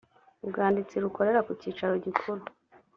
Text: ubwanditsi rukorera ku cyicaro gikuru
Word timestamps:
ubwanditsi 0.43 0.95
rukorera 1.03 1.39
ku 1.47 1.51
cyicaro 1.59 1.93
gikuru 2.05 2.41